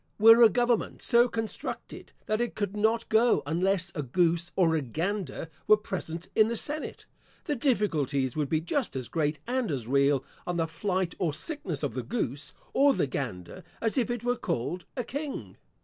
[0.17, 4.73] Were a government so constructed, that it could not go on unless a goose or
[4.73, 7.05] a gander were present in the senate,
[7.43, 11.83] the difficulties would be just as great and as real, on the flight or sickness
[11.83, 15.55] of the goose, or the gander, as if it were called a King.